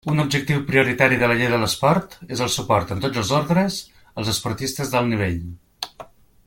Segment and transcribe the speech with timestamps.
[0.11, 3.79] Un objectiu prioritari de la Llei de l'Esport és el suport, en tots els ordres,
[4.21, 5.41] als esportistes d'alt nivell.